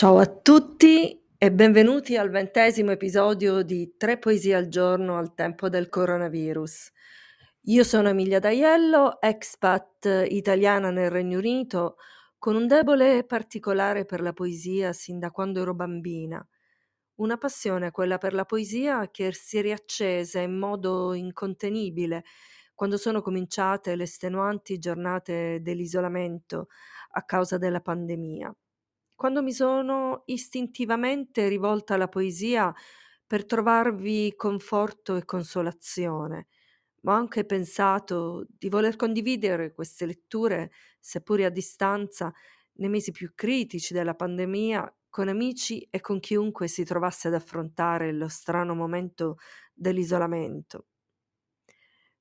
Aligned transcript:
Ciao 0.00 0.16
a 0.16 0.24
tutti 0.24 1.26
e 1.36 1.52
benvenuti 1.52 2.16
al 2.16 2.30
ventesimo 2.30 2.90
episodio 2.90 3.60
di 3.60 3.96
Tre 3.98 4.16
poesie 4.18 4.54
al 4.54 4.68
giorno 4.68 5.18
al 5.18 5.34
tempo 5.34 5.68
del 5.68 5.90
coronavirus. 5.90 6.90
Io 7.64 7.84
sono 7.84 8.08
Emilia 8.08 8.38
D'Aiello, 8.38 9.20
expat 9.20 10.24
italiana 10.30 10.90
nel 10.90 11.10
Regno 11.10 11.36
Unito, 11.36 11.96
con 12.38 12.56
un 12.56 12.66
debole 12.66 13.24
particolare 13.24 14.06
per 14.06 14.22
la 14.22 14.32
poesia 14.32 14.94
sin 14.94 15.18
da 15.18 15.30
quando 15.30 15.60
ero 15.60 15.74
bambina. 15.74 16.42
Una 17.16 17.36
passione, 17.36 17.90
quella 17.90 18.16
per 18.16 18.32
la 18.32 18.46
poesia, 18.46 19.10
che 19.10 19.34
si 19.34 19.58
è 19.58 19.60
riaccesa 19.60 20.40
in 20.40 20.56
modo 20.56 21.12
incontenibile 21.12 22.24
quando 22.74 22.96
sono 22.96 23.20
cominciate 23.20 23.94
le 23.96 24.04
estenuanti 24.04 24.78
giornate 24.78 25.60
dell'isolamento 25.60 26.68
a 27.10 27.22
causa 27.22 27.58
della 27.58 27.82
pandemia 27.82 28.50
quando 29.20 29.42
mi 29.42 29.52
sono 29.52 30.22
istintivamente 30.24 31.46
rivolta 31.46 31.92
alla 31.92 32.08
poesia 32.08 32.74
per 33.26 33.44
trovarvi 33.44 34.34
conforto 34.34 35.14
e 35.16 35.26
consolazione, 35.26 36.46
ma 37.02 37.12
ho 37.12 37.16
anche 37.16 37.44
pensato 37.44 38.46
di 38.48 38.70
voler 38.70 38.96
condividere 38.96 39.74
queste 39.74 40.06
letture, 40.06 40.70
seppure 40.98 41.44
a 41.44 41.50
distanza, 41.50 42.32
nei 42.76 42.88
mesi 42.88 43.10
più 43.12 43.32
critici 43.34 43.92
della 43.92 44.14
pandemia, 44.14 44.90
con 45.10 45.28
amici 45.28 45.86
e 45.90 46.00
con 46.00 46.18
chiunque 46.18 46.66
si 46.66 46.82
trovasse 46.84 47.28
ad 47.28 47.34
affrontare 47.34 48.12
lo 48.12 48.28
strano 48.28 48.74
momento 48.74 49.36
dell'isolamento. 49.74 50.86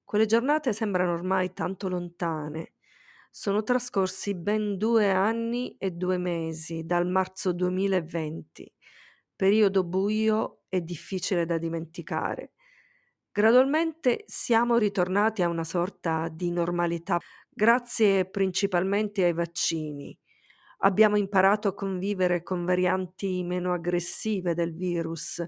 Quelle 0.03 0.25
giornate 0.25 0.73
sembrano 0.73 1.13
ormai 1.13 1.53
tanto 1.53 1.87
lontane, 1.87 2.73
sono 3.29 3.63
trascorsi 3.63 4.35
ben 4.35 4.77
due 4.77 5.11
anni 5.11 5.75
e 5.77 5.91
due 5.91 6.17
mesi 6.17 6.85
dal 6.85 7.07
marzo 7.07 7.53
2020, 7.53 8.73
periodo 9.35 9.83
buio 9.83 10.61
e 10.69 10.81
difficile 10.81 11.45
da 11.45 11.57
dimenticare. 11.57 12.53
Gradualmente 13.31 14.23
siamo 14.25 14.77
ritornati 14.77 15.43
a 15.43 15.47
una 15.47 15.63
sorta 15.63 16.27
di 16.29 16.51
normalità 16.51 17.19
grazie 17.49 18.25
principalmente 18.25 19.23
ai 19.23 19.33
vaccini. 19.33 20.17
Abbiamo 20.79 21.17
imparato 21.17 21.67
a 21.67 21.73
convivere 21.73 22.41
con 22.41 22.65
varianti 22.65 23.43
meno 23.43 23.73
aggressive 23.73 24.53
del 24.53 24.73
virus. 24.73 25.45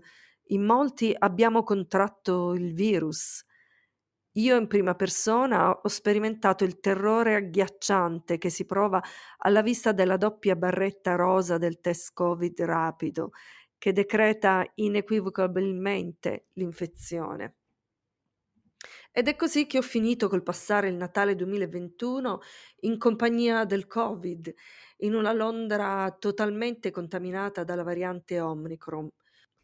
In 0.48 0.64
molti 0.64 1.16
abbiamo 1.18 1.64
contratto 1.64 2.54
il 2.54 2.73
virus 2.73 3.45
io 4.36 4.56
in 4.58 4.68
prima 4.68 4.96
persona 4.96 5.72
ho 5.72 5.88
sperimentato 5.88 6.64
il 6.64 6.80
terrore 6.80 7.36
agghiacciante 7.36 8.38
che 8.38 8.50
si 8.50 8.66
prova 8.66 9.02
alla 9.40 9.62
vista 9.62 9.92
della 9.92 10.16
doppia 10.18 10.56
barretta 10.56 11.16
rosa 11.16 11.58
del 11.58 11.82
test 11.82 12.14
Covid 12.14 12.62
rapido, 12.62 13.32
che 13.78 13.92
decreta 13.92 14.66
inequivocabilmente 14.76 16.46
l'infezione. 16.54 17.56
Ed 19.12 19.28
è 19.28 19.36
così 19.36 19.67
che 19.67 19.78
ho 19.78 19.82
finito 19.82 20.30
col 20.30 20.44
passare 20.44 20.88
il 20.88 20.95
Natale 20.95 21.36
2021 21.36 22.39
in 22.82 22.98
compagnia 22.98 23.66
del 23.66 23.86
Covid, 23.86 24.54
in 25.00 25.14
una 25.14 25.34
Londra 25.34 26.10
totalmente 26.17 26.92
contaminata 26.92 27.66
dalla 27.66 27.84
variante 27.84 28.39
Omicron, 28.39 29.10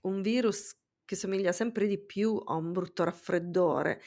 un 0.02 0.22
virus 0.22 0.76
che 1.06 1.16
somiglia 1.16 1.54
sempre 1.54 1.88
di 1.88 1.98
più 1.98 2.42
a 2.46 2.56
un 2.56 2.74
brutto 2.74 3.06
raffreddore, 3.06 4.02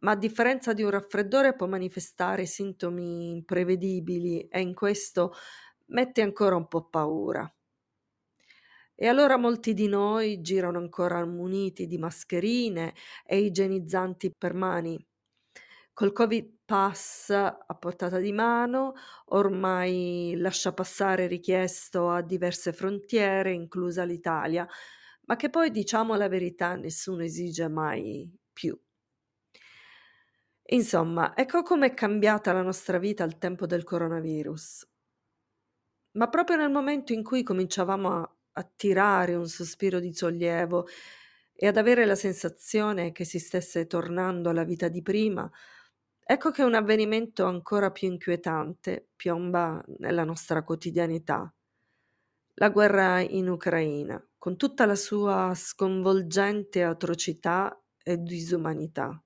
ma 0.00 0.12
a 0.12 0.16
differenza 0.16 0.72
di 0.72 0.82
un 0.82 0.90
raffreddore 0.90 1.54
può 1.54 1.66
manifestare 1.66 2.46
sintomi 2.46 3.30
imprevedibili 3.30 4.46
e 4.48 4.60
in 4.60 4.74
questo 4.74 5.32
mette 5.86 6.22
ancora 6.22 6.56
un 6.56 6.68
po' 6.68 6.88
paura. 6.88 7.52
E 8.94 9.06
allora 9.06 9.36
molti 9.38 9.72
di 9.72 9.88
noi 9.88 10.40
girano 10.42 10.78
ancora 10.78 11.24
muniti 11.24 11.86
di 11.86 11.96
mascherine 11.98 12.94
e 13.24 13.38
igienizzanti 13.38 14.34
per 14.36 14.52
mani. 14.54 15.02
Col 15.92 16.12
Covid 16.12 16.58
Pass 16.64 17.30
a 17.30 17.74
portata 17.78 18.18
di 18.18 18.32
mano, 18.32 18.94
ormai 19.26 20.34
lascia 20.36 20.72
passare 20.72 21.26
richiesto 21.26 22.10
a 22.10 22.22
diverse 22.22 22.72
frontiere, 22.72 23.52
inclusa 23.52 24.04
l'Italia, 24.04 24.66
ma 25.26 25.36
che 25.36 25.50
poi 25.50 25.70
diciamo 25.70 26.14
la 26.14 26.28
verità 26.28 26.76
nessuno 26.76 27.22
esige 27.22 27.68
mai 27.68 28.30
più. 28.52 28.78
Insomma, 30.72 31.36
ecco 31.36 31.62
com'è 31.62 31.94
cambiata 31.94 32.52
la 32.52 32.62
nostra 32.62 32.98
vita 32.98 33.22
al 33.24 33.38
tempo 33.38 33.66
del 33.66 33.84
coronavirus. 33.84 34.86
Ma 36.12 36.28
proprio 36.28 36.56
nel 36.56 36.70
momento 36.70 37.12
in 37.12 37.22
cui 37.22 37.42
cominciavamo 37.42 38.08
a, 38.10 38.36
a 38.52 38.70
tirare 38.76 39.34
un 39.34 39.46
sospiro 39.46 40.00
di 40.00 40.12
sollievo 40.12 40.86
e 41.54 41.66
ad 41.66 41.76
avere 41.76 42.04
la 42.06 42.14
sensazione 42.14 43.12
che 43.12 43.24
si 43.24 43.38
stesse 43.38 43.86
tornando 43.86 44.48
alla 44.50 44.64
vita 44.64 44.88
di 44.88 45.02
prima, 45.02 45.50
ecco 46.24 46.50
che 46.50 46.62
un 46.62 46.74
avvenimento 46.74 47.44
ancora 47.44 47.90
più 47.90 48.08
inquietante 48.08 49.08
piomba 49.14 49.82
nella 49.98 50.24
nostra 50.24 50.62
quotidianità. 50.62 51.52
La 52.54 52.70
guerra 52.70 53.18
in 53.20 53.48
Ucraina, 53.48 54.24
con 54.38 54.56
tutta 54.56 54.86
la 54.86 54.94
sua 54.94 55.52
sconvolgente 55.56 56.84
atrocità 56.84 57.76
e 58.02 58.18
disumanità. 58.18 59.20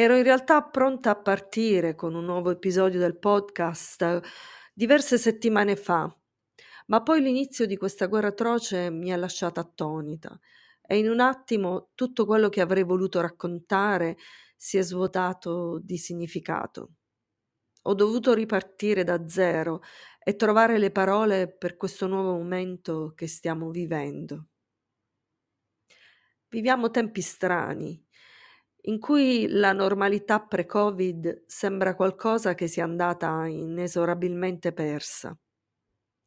Ero 0.00 0.16
in 0.16 0.22
realtà 0.22 0.62
pronta 0.62 1.10
a 1.10 1.20
partire 1.20 1.96
con 1.96 2.14
un 2.14 2.24
nuovo 2.24 2.50
episodio 2.50 3.00
del 3.00 3.18
podcast 3.18 4.20
diverse 4.72 5.18
settimane 5.18 5.74
fa, 5.74 6.16
ma 6.86 7.02
poi 7.02 7.20
l'inizio 7.20 7.66
di 7.66 7.76
questa 7.76 8.06
guerra 8.06 8.28
atroce 8.28 8.90
mi 8.90 9.12
ha 9.12 9.16
lasciata 9.16 9.60
attonita 9.60 10.38
e 10.86 10.98
in 10.98 11.10
un 11.10 11.18
attimo 11.18 11.90
tutto 11.96 12.26
quello 12.26 12.48
che 12.48 12.60
avrei 12.60 12.84
voluto 12.84 13.20
raccontare 13.20 14.18
si 14.54 14.78
è 14.78 14.82
svuotato 14.82 15.80
di 15.82 15.96
significato. 15.98 16.90
Ho 17.82 17.94
dovuto 17.94 18.34
ripartire 18.34 19.02
da 19.02 19.26
zero 19.26 19.80
e 20.20 20.36
trovare 20.36 20.78
le 20.78 20.92
parole 20.92 21.48
per 21.52 21.76
questo 21.76 22.06
nuovo 22.06 22.34
momento 22.34 23.14
che 23.16 23.26
stiamo 23.26 23.70
vivendo. 23.70 24.46
Viviamo 26.50 26.88
tempi 26.88 27.20
strani, 27.20 28.00
in 28.82 28.98
cui 28.98 29.46
la 29.48 29.72
normalità 29.72 30.40
pre-Covid 30.40 31.44
sembra 31.46 31.94
qualcosa 31.94 32.54
che 32.54 32.66
sia 32.68 32.84
andata 32.84 33.46
inesorabilmente 33.46 34.72
persa. 34.72 35.36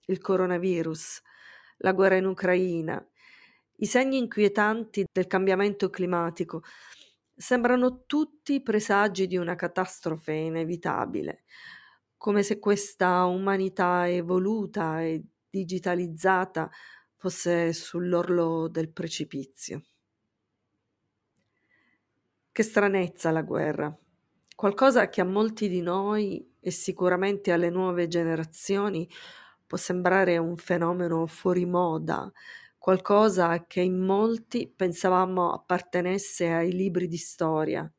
Il 0.05 0.19
coronavirus, 0.19 1.21
la 1.77 1.93
guerra 1.93 2.15
in 2.17 2.25
Ucraina, 2.25 3.03
i 3.77 3.85
segni 3.85 4.17
inquietanti 4.17 5.05
del 5.11 5.27
cambiamento 5.27 5.89
climatico 5.89 6.61
sembrano 7.35 8.03
tutti 8.05 8.61
presagi 8.61 9.25
di 9.25 9.37
una 9.37 9.55
catastrofe 9.55 10.33
inevitabile, 10.33 11.43
come 12.17 12.43
se 12.43 12.59
questa 12.59 13.25
umanità 13.25 14.07
evoluta 14.07 15.01
e 15.01 15.23
digitalizzata 15.49 16.69
fosse 17.15 17.73
sull'orlo 17.73 18.67
del 18.67 18.91
precipizio. 18.91 19.81
Che 22.53 22.63
stranezza 22.63 23.31
la 23.31 23.41
guerra. 23.41 23.93
Qualcosa 24.55 25.09
che 25.09 25.21
a 25.21 25.25
molti 25.25 25.67
di 25.67 25.81
noi 25.81 26.55
e 26.59 26.71
sicuramente 26.71 27.51
alle 27.51 27.69
nuove 27.69 28.07
generazioni 28.07 29.09
può 29.65 29.77
sembrare 29.77 30.37
un 30.37 30.57
fenomeno 30.57 31.25
fuori 31.27 31.65
moda, 31.65 32.31
qualcosa 32.77 33.65
che 33.65 33.81
in 33.81 33.99
molti 33.99 34.69
pensavamo 34.73 35.51
appartenesse 35.51 36.51
ai 36.51 36.71
libri 36.73 37.07
di 37.07 37.17
storia. 37.17 37.89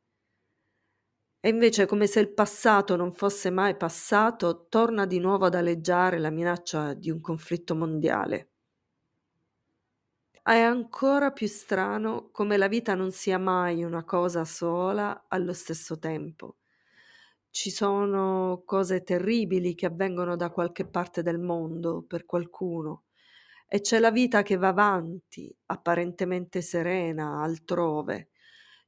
E 1.39 1.47
invece, 1.47 1.85
come 1.85 2.07
se 2.07 2.19
il 2.19 2.33
passato 2.33 2.95
non 2.95 3.13
fosse 3.13 3.49
mai 3.49 3.77
passato, 3.77 4.65
torna 4.67 5.05
di 5.05 5.19
nuovo 5.19 5.45
ad 5.45 5.55
aleggiare 5.55 6.17
la 6.17 6.29
minaccia 6.29 6.93
di 6.93 7.11
un 7.11 7.21
conflitto 7.21 7.75
mondiale. 7.75 8.52
È 10.45 10.57
ancora 10.57 11.31
più 11.31 11.47
strano 11.47 12.29
come 12.31 12.57
la 12.57 12.67
vita 12.67 12.95
non 12.95 13.11
sia 13.11 13.37
mai 13.37 13.83
una 13.83 14.03
cosa 14.03 14.43
sola 14.45 15.25
allo 15.27 15.53
stesso 15.53 15.97
tempo. 15.99 16.57
Ci 17.49 17.69
sono 17.71 18.63
cose 18.65 19.03
terribili 19.03 19.75
che 19.75 19.85
avvengono 19.85 20.35
da 20.35 20.49
qualche 20.49 20.85
parte 20.85 21.21
del 21.23 21.39
mondo 21.39 22.03
per 22.03 22.25
qualcuno 22.25 23.03
e 23.67 23.81
c'è 23.81 23.99
la 23.99 24.11
vita 24.11 24.41
che 24.43 24.55
va 24.57 24.69
avanti, 24.69 25.53
apparentemente 25.67 26.61
serena, 26.61 27.41
altrove. 27.41 28.29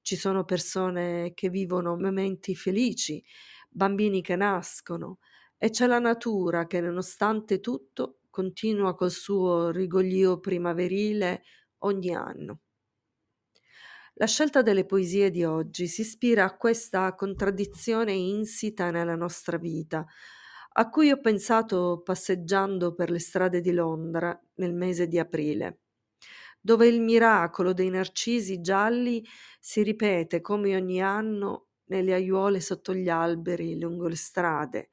Ci 0.01 0.15
sono 0.15 0.43
persone 0.45 1.33
che 1.33 1.49
vivono 1.49 1.95
momenti 1.97 2.55
felici, 2.55 3.23
bambini 3.69 4.21
che 4.21 4.35
nascono 4.35 5.19
e 5.57 5.69
c'è 5.69 5.87
la 5.87 5.99
natura 5.99 6.67
che 6.67 6.81
nonostante 6.81 7.59
tutto 7.59 8.19
continua 8.35 8.95
col 8.95 9.11
suo 9.11 9.69
rigoglio 9.71 10.41
primaverile 10.41 11.43
ogni 11.83 12.13
anno. 12.13 12.59
La 14.15 14.27
scelta 14.27 14.61
delle 14.61 14.85
poesie 14.85 15.29
di 15.31 15.45
oggi 15.45 15.87
si 15.87 16.01
ispira 16.01 16.43
a 16.43 16.57
questa 16.57 17.13
contraddizione 17.15 18.11
insita 18.11 18.91
nella 18.91 19.15
nostra 19.15 19.57
vita, 19.57 20.05
a 20.77 20.89
cui 20.89 21.11
ho 21.11 21.19
pensato 21.21 22.01
passeggiando 22.03 22.93
per 22.93 23.09
le 23.09 23.19
strade 23.19 23.61
di 23.61 23.71
Londra 23.71 24.38
nel 24.55 24.73
mese 24.73 25.07
di 25.07 25.17
aprile, 25.17 25.79
dove 26.59 26.88
il 26.88 27.01
miracolo 27.01 27.71
dei 27.71 27.89
narcisi 27.89 28.59
gialli 28.59 29.23
si 29.61 29.81
ripete 29.81 30.41
come 30.41 30.75
ogni 30.75 31.01
anno 31.01 31.67
nelle 31.85 32.13
aiuole 32.13 32.59
sotto 32.59 32.93
gli 32.93 33.07
alberi, 33.07 33.79
lungo 33.79 34.07
le 34.09 34.15
strade, 34.17 34.89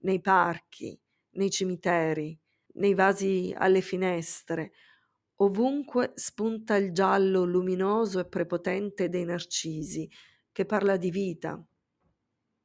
nei 0.00 0.20
parchi, 0.20 0.98
nei 1.32 1.50
cimiteri, 1.50 2.38
nei 2.74 2.94
vasi 2.94 3.54
alle 3.56 3.80
finestre, 3.80 4.72
ovunque 5.36 6.12
spunta 6.14 6.76
il 6.76 6.92
giallo 6.92 7.44
luminoso 7.44 8.20
e 8.20 8.28
prepotente 8.28 9.08
dei 9.08 9.24
narcisi, 9.24 10.08
che 10.52 10.64
parla 10.66 10.96
di 10.96 11.10
vita, 11.10 11.62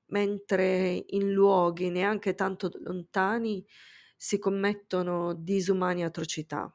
mentre 0.08 1.04
in 1.08 1.32
luoghi 1.32 1.90
neanche 1.90 2.34
tanto 2.36 2.70
lontani 2.82 3.66
si 4.16 4.38
commettono 4.38 5.34
disumane 5.34 6.04
atrocità. 6.04 6.72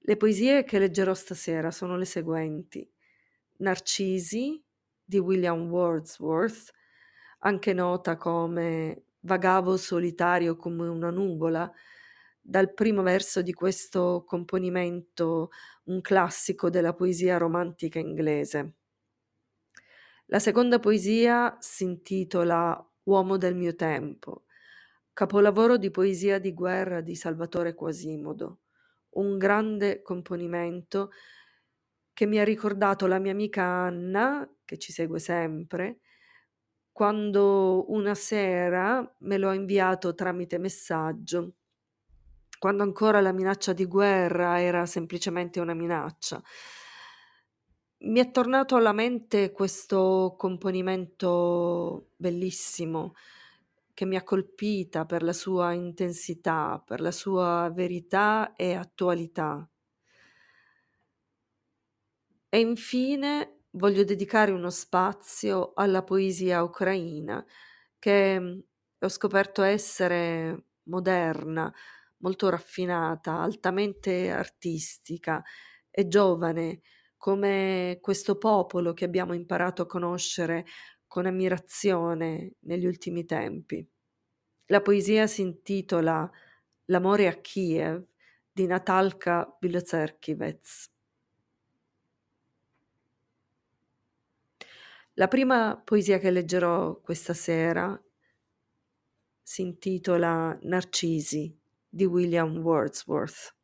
Le 0.00 0.16
poesie 0.16 0.64
che 0.64 0.78
leggerò 0.78 1.12
stasera 1.14 1.70
sono 1.70 1.96
le 1.96 2.04
seguenti. 2.04 2.90
Narcisi 3.58 4.62
di 5.04 5.18
William 5.18 5.68
Wordsworth, 5.68 6.72
anche 7.40 7.72
nota 7.72 8.16
come 8.16 9.04
Vagavo 9.20 9.76
solitario 9.76 10.56
come 10.56 10.86
una 10.88 11.10
nuvola, 11.10 11.70
dal 12.40 12.72
primo 12.72 13.02
verso 13.02 13.42
di 13.42 13.52
questo 13.52 14.24
componimento, 14.26 15.50
un 15.84 16.00
classico 16.00 16.70
della 16.70 16.94
poesia 16.94 17.36
romantica 17.36 17.98
inglese. 17.98 18.74
La 20.26 20.38
seconda 20.38 20.78
poesia 20.78 21.56
si 21.60 21.84
intitola 21.84 22.82
Uomo 23.04 23.36
del 23.38 23.54
mio 23.54 23.74
tempo, 23.74 24.44
capolavoro 25.12 25.78
di 25.78 25.90
poesia 25.90 26.38
di 26.38 26.52
guerra 26.52 27.00
di 27.00 27.14
Salvatore 27.14 27.74
Quasimodo, 27.74 28.60
un 29.10 29.38
grande 29.38 30.02
componimento 30.02 31.10
che 32.12 32.26
mi 32.26 32.38
ha 32.38 32.44
ricordato 32.44 33.06
la 33.06 33.18
mia 33.18 33.32
amica 33.32 33.62
Anna, 33.64 34.48
che 34.64 34.76
ci 34.76 34.92
segue 34.92 35.18
sempre, 35.18 36.00
quando 36.98 37.92
una 37.92 38.16
sera 38.16 39.08
me 39.20 39.38
lo 39.38 39.50
ha 39.50 39.54
inviato 39.54 40.16
tramite 40.16 40.58
messaggio, 40.58 41.52
quando 42.58 42.82
ancora 42.82 43.20
la 43.20 43.30
minaccia 43.30 43.72
di 43.72 43.84
guerra 43.84 44.60
era 44.60 44.84
semplicemente 44.84 45.60
una 45.60 45.74
minaccia 45.74 46.42
mi 48.00 48.18
è 48.18 48.32
tornato 48.32 48.74
alla 48.74 48.92
mente 48.92 49.52
questo 49.52 50.34
componimento 50.36 52.10
bellissimo 52.16 53.14
che 53.94 54.04
mi 54.04 54.16
ha 54.16 54.24
colpita 54.24 55.04
per 55.04 55.22
la 55.22 55.32
sua 55.32 55.72
intensità, 55.72 56.82
per 56.84 57.00
la 57.00 57.12
sua 57.12 57.70
verità 57.72 58.54
e 58.56 58.74
attualità. 58.74 59.68
E 62.48 62.58
infine 62.58 63.57
voglio 63.78 64.04
dedicare 64.04 64.50
uno 64.52 64.70
spazio 64.70 65.72
alla 65.74 66.02
poesia 66.02 66.62
ucraina, 66.62 67.44
che 67.98 68.40
mm, 68.40 68.58
ho 69.00 69.08
scoperto 69.08 69.62
essere 69.62 70.64
moderna, 70.84 71.72
molto 72.18 72.48
raffinata, 72.50 73.40
altamente 73.40 74.30
artistica 74.30 75.42
e 75.90 76.08
giovane, 76.08 76.80
come 77.16 77.98
questo 78.00 78.36
popolo 78.38 78.92
che 78.92 79.04
abbiamo 79.04 79.34
imparato 79.34 79.82
a 79.82 79.86
conoscere 79.86 80.66
con 81.06 81.26
ammirazione 81.26 82.54
negli 82.60 82.86
ultimi 82.86 83.24
tempi. 83.24 83.86
La 84.66 84.82
poesia 84.82 85.26
si 85.26 85.42
intitola 85.42 86.30
L'amore 86.86 87.28
a 87.28 87.34
Kiev 87.34 88.04
di 88.52 88.66
Natalka 88.66 89.56
Bilozerkivets. 89.58 90.97
La 95.14 95.28
prima 95.28 95.80
poesia 95.84 96.18
che 96.18 96.30
leggerò 96.30 97.00
questa 97.00 97.34
sera 97.34 98.00
si 99.42 99.62
intitola 99.62 100.56
Narcisi 100.62 101.58
di 101.88 102.04
William 102.04 102.58
Wordsworth. 102.58 103.56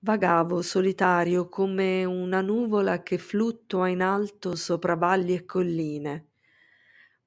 Vagavo 0.00 0.62
solitario 0.62 1.48
come 1.48 2.04
una 2.04 2.40
nuvola 2.40 3.04
che 3.04 3.18
fluttua 3.18 3.88
in 3.88 4.02
alto 4.02 4.56
sopra 4.56 4.96
valli 4.96 5.32
e 5.34 5.44
colline, 5.44 6.30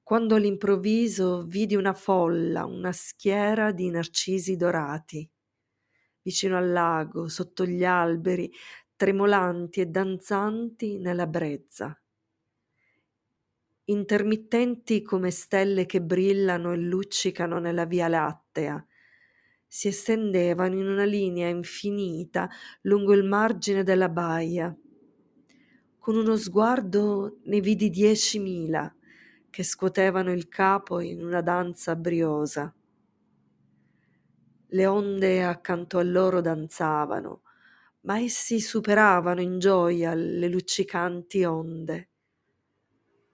quando 0.02 0.34
all'improvviso 0.34 1.42
vidi 1.46 1.74
una 1.74 1.94
folla, 1.94 2.66
una 2.66 2.92
schiera 2.92 3.72
di 3.72 3.88
narcisi 3.88 4.56
dorati, 4.56 5.26
vicino 6.26 6.56
al 6.56 6.72
lago, 6.72 7.28
sotto 7.28 7.64
gli 7.64 7.84
alberi, 7.84 8.50
tremolanti 8.96 9.80
e 9.80 9.86
danzanti 9.86 10.98
nella 10.98 11.28
brezza, 11.28 11.96
intermittenti 13.84 15.02
come 15.02 15.30
stelle 15.30 15.86
che 15.86 16.02
brillano 16.02 16.72
e 16.72 16.78
luccicano 16.78 17.60
nella 17.60 17.84
via 17.84 18.08
lattea, 18.08 18.84
si 19.68 19.86
estendevano 19.86 20.74
in 20.74 20.88
una 20.88 21.04
linea 21.04 21.46
infinita 21.46 22.50
lungo 22.82 23.12
il 23.12 23.22
margine 23.22 23.84
della 23.84 24.08
baia. 24.08 24.76
Con 25.96 26.16
uno 26.16 26.36
sguardo 26.36 27.38
ne 27.44 27.60
vidi 27.60 27.88
diecimila 27.88 28.92
che 29.48 29.62
scuotevano 29.62 30.32
il 30.32 30.48
capo 30.48 30.98
in 30.98 31.24
una 31.24 31.40
danza 31.40 31.94
briosa. 31.94 32.74
Le 34.76 34.84
onde 34.84 35.42
accanto 35.42 35.96
a 35.96 36.02
loro 36.02 36.42
danzavano, 36.42 37.40
ma 38.02 38.20
essi 38.20 38.60
superavano 38.60 39.40
in 39.40 39.58
gioia 39.58 40.12
le 40.12 40.48
luccicanti 40.48 41.44
onde. 41.44 42.08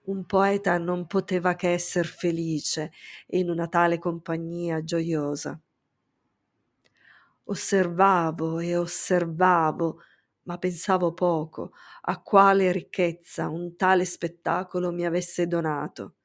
Un 0.03 0.25
poeta 0.25 0.77
non 0.77 1.05
poteva 1.05 1.55
che 1.55 1.71
esser 1.73 2.05
felice 2.05 2.93
in 3.31 3.49
una 3.49 3.67
tale 3.67 3.99
compagnia 3.99 4.85
gioiosa. 4.85 5.59
Osservavo 7.43 8.59
e 8.59 8.77
osservavo, 8.77 9.99
ma 10.43 10.57
pensavo 10.57 11.13
poco 11.13 11.73
a 12.03 12.21
quale 12.21 12.71
ricchezza 12.71 13.49
un 13.49 13.75
tale 13.75 14.05
spettacolo 14.05 14.93
mi 14.93 15.05
avesse 15.05 15.45
donato, 15.45 16.15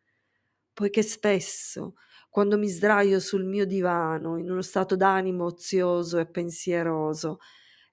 poiché 0.79 1.03
spesso, 1.03 1.95
quando 2.31 2.57
mi 2.57 2.69
sdraio 2.69 3.19
sul 3.19 3.45
mio 3.45 3.67
divano 3.67 4.39
in 4.39 4.49
uno 4.49 4.63
stato 4.63 4.95
d'animo 4.95 5.47
ozioso 5.47 6.21
e 6.21 6.31
pensieroso, 6.31 7.41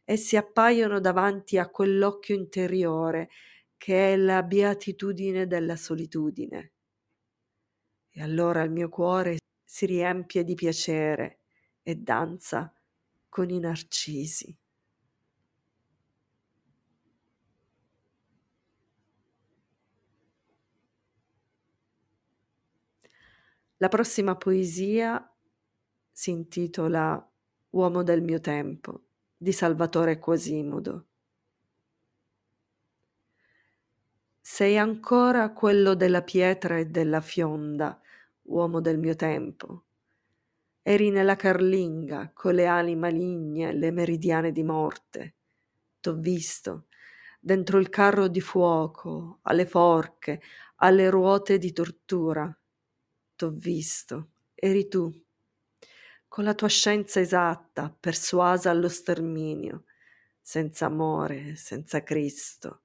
essi 0.04 0.38
appaiono 0.38 1.00
davanti 1.00 1.58
a 1.58 1.68
quell'occhio 1.68 2.36
interiore 2.36 3.30
che 3.76 4.14
è 4.14 4.16
la 4.16 4.44
beatitudine 4.44 5.48
della 5.48 5.76
solitudine. 5.76 6.74
E 8.12 8.22
allora 8.22 8.62
il 8.62 8.70
mio 8.70 8.88
cuore 8.88 9.40
si 9.64 9.88
riempie 9.88 10.44
di 10.44 10.54
piacere 10.54 11.40
e 11.82 11.96
danza 11.96 12.72
con 13.28 13.50
i 13.50 13.58
narcisi. 13.58 14.56
La 23.78 23.90
prossima 23.90 24.36
poesia 24.36 25.34
si 26.10 26.32
intitola 26.32 27.30
Uomo 27.72 28.04
del 28.04 28.22
mio 28.22 28.40
tempo 28.40 29.02
di 29.36 29.52
Salvatore 29.52 30.18
Quasimodo. 30.18 31.08
Sei 34.40 34.78
ancora 34.78 35.52
quello 35.52 35.94
della 35.94 36.22
pietra 36.22 36.78
e 36.78 36.86
della 36.86 37.20
fionda, 37.20 38.00
uomo 38.44 38.80
del 38.80 38.98
mio 38.98 39.16
tempo, 39.16 39.84
Eri 40.88 41.10
nella 41.10 41.36
carlinga, 41.36 42.30
con 42.32 42.54
le 42.54 42.68
ali 42.68 42.96
maligne, 42.96 43.74
le 43.74 43.90
meridiane 43.90 44.52
di 44.52 44.62
morte. 44.62 45.34
T'ho 46.00 46.14
visto, 46.14 46.86
dentro 47.40 47.80
il 47.80 47.90
carro 47.90 48.28
di 48.28 48.40
fuoco, 48.40 49.40
alle 49.42 49.66
forche, 49.66 50.42
alle 50.76 51.10
ruote 51.10 51.58
di 51.58 51.74
tortura. 51.74 52.56
T'ho 53.38 53.50
visto, 53.52 54.32
eri 54.56 54.88
tu, 54.88 55.04
con 56.28 56.44
la 56.44 56.54
tua 56.54 56.68
scienza 56.68 57.20
esatta, 57.20 57.90
persuasa 57.98 58.70
allo 58.70 58.90
sterminio, 58.90 59.84
senza 60.42 60.86
amore, 60.88 61.56
senza 61.56 62.04
Cristo. 62.04 62.82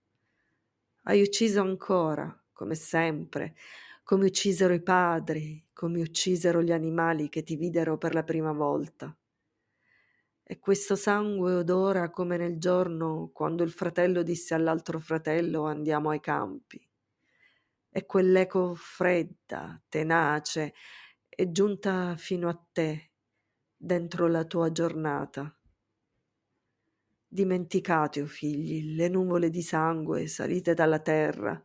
Hai 1.02 1.20
ucciso 1.20 1.60
ancora, 1.60 2.34
come 2.52 2.74
sempre, 2.74 3.54
come 4.02 4.26
uccisero 4.26 4.72
i 4.72 4.82
padri, 4.82 5.66
come 5.72 6.00
uccisero 6.00 6.62
gli 6.62 6.72
animali 6.72 7.28
che 7.28 7.42
ti 7.42 7.56
videro 7.56 7.98
per 7.98 8.14
la 8.14 8.22
prima 8.24 8.52
volta. 8.52 9.14
e 10.42 10.58
questo 10.58 10.96
sangue 10.96 11.54
odora 11.54 12.10
come 12.10 12.36
nel 12.36 12.58
giorno 12.58 13.30
quando 13.32 13.62
il 13.62 13.70
fratello 13.70 14.22
disse 14.22 14.52
all'altro 14.52 14.98
fratello 14.98 15.64
andiamo 15.64 16.10
ai 16.10 16.20
campi. 16.20 16.89
E 17.92 18.06
quell'eco 18.06 18.74
fredda, 18.76 19.82
tenace, 19.88 20.74
è 21.28 21.50
giunta 21.50 22.16
fino 22.16 22.48
a 22.48 22.66
te, 22.72 23.10
dentro 23.76 24.28
la 24.28 24.44
tua 24.44 24.70
giornata. 24.70 25.52
Dimenticate, 27.26 28.20
o 28.20 28.24
oh 28.24 28.28
figli, 28.28 28.94
le 28.94 29.08
nuvole 29.08 29.50
di 29.50 29.62
sangue 29.62 30.26
salite 30.28 30.74
dalla 30.74 31.00
terra, 31.00 31.60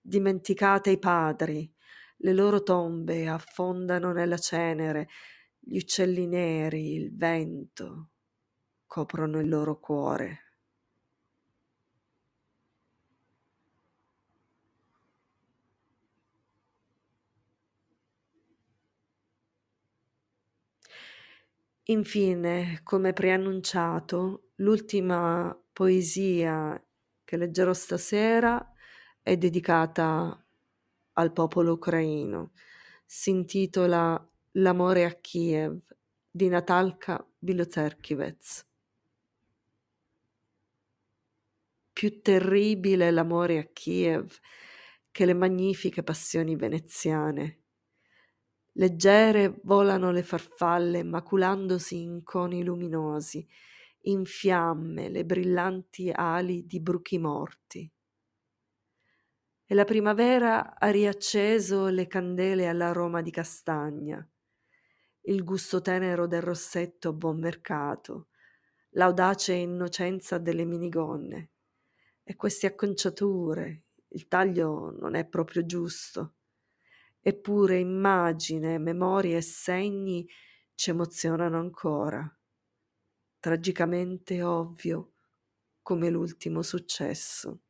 dimenticate 0.00 0.90
i 0.90 0.98
padri, 0.98 1.72
le 2.18 2.32
loro 2.32 2.62
tombe 2.62 3.26
affondano 3.26 4.12
nella 4.12 4.38
cenere, 4.38 5.08
gli 5.58 5.78
uccelli 5.78 6.26
neri, 6.26 6.94
il 6.94 7.16
vento, 7.16 8.10
coprono 8.86 9.40
il 9.40 9.48
loro 9.48 9.80
cuore. 9.80 10.43
Infine, 21.88 22.80
come 22.82 23.12
preannunciato, 23.12 24.50
l'ultima 24.56 25.56
poesia 25.72 26.82
che 27.24 27.36
leggerò 27.36 27.72
stasera 27.72 28.72
è 29.22 29.36
dedicata 29.36 30.46
al 31.12 31.32
popolo 31.32 31.72
ucraino. 31.72 32.52
Si 33.04 33.30
intitola 33.30 34.28
L'amore 34.52 35.04
a 35.04 35.14
Kiev 35.14 35.80
di 36.30 36.48
Natalka 36.48 37.26
Bilocerkivets. 37.38 38.66
più 41.94 42.20
terribile 42.20 43.10
l'amore 43.10 43.58
a 43.58 43.64
Kiev 43.72 44.36
che 45.10 45.24
le 45.24 45.32
magnifiche 45.32 46.02
passioni 46.02 46.56
veneziane. 46.56 47.63
Leggere 48.76 49.60
volano 49.62 50.10
le 50.10 50.24
farfalle 50.24 51.04
maculandosi 51.04 52.02
in 52.02 52.24
coni 52.24 52.64
luminosi, 52.64 53.46
in 54.06 54.24
fiamme 54.24 55.08
le 55.08 55.24
brillanti 55.24 56.10
ali 56.12 56.66
di 56.66 56.80
bruchi 56.80 57.18
morti. 57.18 57.88
E 59.66 59.74
la 59.74 59.84
primavera 59.84 60.76
ha 60.76 60.90
riacceso 60.90 61.86
le 61.86 62.08
candele 62.08 62.66
all'aroma 62.66 63.22
di 63.22 63.30
castagna, 63.30 64.28
il 65.26 65.44
gusto 65.44 65.80
tenero 65.80 66.26
del 66.26 66.42
rossetto 66.42 67.10
a 67.10 67.12
buon 67.12 67.38
mercato, 67.38 68.28
l'audace 68.90 69.52
innocenza 69.52 70.38
delle 70.38 70.64
minigonne 70.64 71.50
e 72.24 72.34
queste 72.34 72.66
acconciature, 72.66 73.84
il 74.08 74.26
taglio 74.26 74.90
non 74.98 75.14
è 75.14 75.24
proprio 75.24 75.64
giusto. 75.64 76.34
Eppure 77.26 77.78
immagine, 77.78 78.76
memorie 78.76 79.38
e 79.38 79.40
segni 79.40 80.28
ci 80.74 80.90
emozionano 80.90 81.58
ancora. 81.58 82.22
Tragicamente 83.40 84.42
ovvio 84.42 85.12
come 85.80 86.10
l'ultimo 86.10 86.60
successo. 86.60 87.60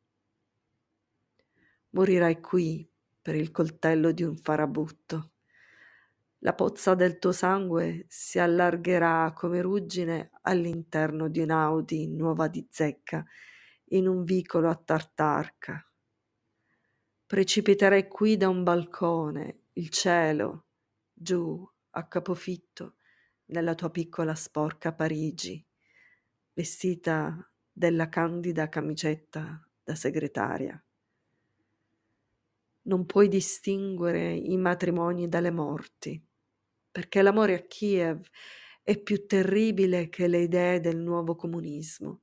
Morirai 1.91 2.41
qui 2.41 2.91
per 3.23 3.37
il 3.37 3.53
coltello 3.53 4.11
di 4.11 4.25
un 4.25 4.37
farabutto. 4.37 5.35
La 6.39 6.55
pozza 6.55 6.97
del 6.97 7.21
tuo 7.21 7.31
sangue 7.31 8.07
si 8.09 8.41
allargherà 8.41 9.33
come 9.37 9.61
ruggine 9.61 10.31
all'interno 10.43 11.29
di 11.29 11.39
un'Audi 11.39 12.09
nuova 12.09 12.49
di 12.49 12.67
zecca 12.69 13.25
in 13.91 14.09
un 14.09 14.25
vicolo 14.25 14.69
a 14.69 14.75
tartarca. 14.75 15.89
Precipiterei 17.35 18.07
qui 18.07 18.37
da 18.37 18.49
un 18.49 18.63
balcone, 18.63 19.63
il 19.73 19.89
cielo, 19.89 20.67
giù, 21.13 21.69
a 21.91 22.07
capofitto, 22.07 22.95
nella 23.47 23.75
tua 23.75 23.91
piccola 23.91 24.37
sporca 24.37 24.93
Parigi, 24.93 25.61
vestita 26.53 27.37
della 27.73 28.09
candida 28.09 28.69
camicetta 28.69 29.69
da 29.83 29.95
segretaria. 29.97 30.81
Non 32.83 33.05
puoi 33.05 33.27
distinguere 33.27 34.33
i 34.33 34.57
matrimoni 34.57 35.29
dalle 35.29 35.51
morti, 35.51 36.25
perché 36.89 37.21
l'amore 37.21 37.55
a 37.55 37.63
Kiev 37.63 38.25
è 38.81 38.97
più 38.97 39.27
terribile 39.27 40.09
che 40.09 40.29
le 40.29 40.39
idee 40.39 40.79
del 40.79 40.99
nuovo 40.99 41.35
comunismo 41.35 42.21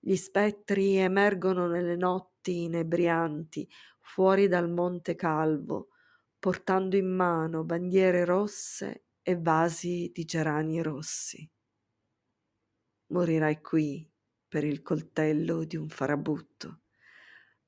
gli 0.00 0.16
spettri 0.16 0.96
emergono 0.96 1.66
nelle 1.66 1.96
notti 1.96 2.62
inebrianti, 2.62 3.68
fuori 4.08 4.48
dal 4.48 4.70
Monte 4.70 5.14
Calvo, 5.14 5.90
portando 6.38 6.96
in 6.96 7.14
mano 7.14 7.62
bandiere 7.62 8.24
rosse 8.24 9.04
e 9.22 9.36
vasi 9.36 10.10
di 10.14 10.24
gerani 10.24 10.80
rossi. 10.80 11.48
Morirai 13.08 13.60
qui 13.60 14.10
per 14.48 14.64
il 14.64 14.80
coltello 14.80 15.64
di 15.64 15.76
un 15.76 15.90
farabutto. 15.90 16.80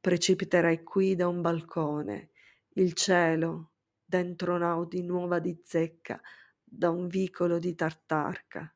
Precipiterai 0.00 0.82
qui 0.82 1.14
da 1.14 1.28
un 1.28 1.42
balcone, 1.42 2.30
il 2.76 2.94
cielo, 2.94 3.72
dentro 4.02 4.54
un'Audi 4.54 5.02
nuova 5.02 5.40
di 5.40 5.60
zecca, 5.62 6.18
da 6.64 6.88
un 6.88 7.06
vicolo 7.06 7.58
di 7.58 7.74
tartarca. 7.74 8.74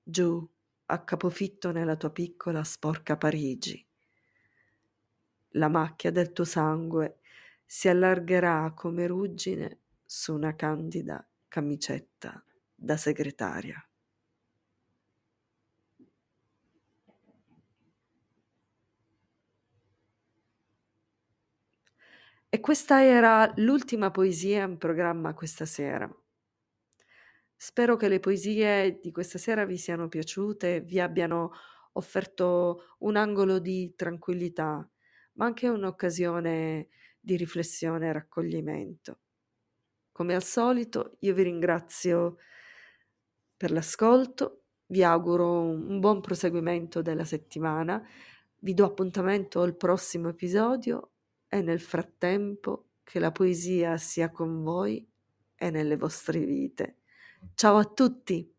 Giù, 0.00 0.48
a 0.86 1.02
capofitto 1.02 1.72
nella 1.72 1.96
tua 1.96 2.10
piccola 2.10 2.62
sporca 2.62 3.16
Parigi. 3.16 3.84
La 5.56 5.68
macchia 5.68 6.10
del 6.10 6.32
tuo 6.32 6.44
sangue 6.44 7.18
si 7.64 7.88
allargherà 7.88 8.72
come 8.74 9.06
ruggine 9.06 9.80
su 10.04 10.34
una 10.34 10.54
candida 10.54 11.26
camicetta 11.48 12.44
da 12.74 12.96
segretaria. 12.96 13.84
E 22.48 22.60
questa 22.60 23.02
era 23.02 23.52
l'ultima 23.56 24.10
poesia 24.10 24.64
in 24.64 24.78
programma 24.78 25.34
questa 25.34 25.66
sera. 25.66 26.08
Spero 27.56 27.96
che 27.96 28.08
le 28.08 28.20
poesie 28.20 29.00
di 29.00 29.10
questa 29.10 29.38
sera 29.38 29.64
vi 29.64 29.76
siano 29.76 30.08
piaciute, 30.08 30.80
vi 30.80 31.00
abbiano 31.00 31.52
offerto 31.92 32.94
un 33.00 33.16
angolo 33.16 33.58
di 33.58 33.94
tranquillità, 33.96 34.88
ma 35.34 35.46
anche 35.46 35.68
un'occasione 35.68 36.88
di 37.20 37.36
riflessione 37.36 38.08
e 38.08 38.12
raccoglimento. 38.12 39.18
Come 40.12 40.34
al 40.34 40.42
solito, 40.42 41.16
io 41.20 41.34
vi 41.34 41.42
ringrazio 41.42 42.36
per 43.56 43.70
l'ascolto, 43.72 44.64
vi 44.86 45.02
auguro 45.02 45.60
un 45.62 45.98
buon 45.98 46.20
proseguimento 46.20 47.02
della 47.02 47.24
settimana, 47.24 48.06
vi 48.60 48.74
do 48.74 48.84
appuntamento 48.84 49.60
al 49.60 49.76
prossimo 49.76 50.28
episodio 50.28 51.12
e 51.48 51.62
nel 51.62 51.80
frattempo 51.80 52.90
che 53.02 53.18
la 53.18 53.32
poesia 53.32 53.96
sia 53.96 54.30
con 54.30 54.62
voi 54.62 55.06
e 55.56 55.70
nelle 55.70 55.96
vostre 55.96 56.40
vite. 56.40 56.98
Ciao 57.54 57.76
a 57.76 57.84
tutti! 57.84 58.53